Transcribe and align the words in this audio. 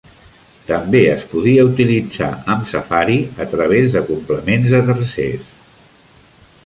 També 0.69 1.01
es 1.09 1.25
podia 1.33 1.65
utilitzar 1.67 2.29
amb 2.55 2.65
Safari 2.71 3.19
a 3.45 3.47
través 3.55 3.93
de 3.97 4.03
complements 4.09 4.75
de 4.77 4.81
tercers. 4.91 5.53